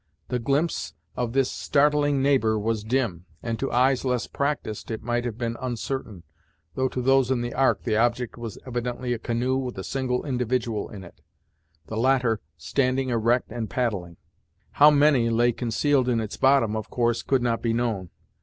[0.29, 5.25] The glimpse of this startling neighbor was dim, and to eyes less practised it might
[5.25, 6.23] have been uncertain,
[6.73, 10.25] though to those in the Ark the object was evidently a canoe with a single
[10.25, 11.21] individual in it;
[11.85, 14.17] the latter standing erect and paddling.
[14.71, 18.09] How many lay concealed in its bottom, of course could not be known.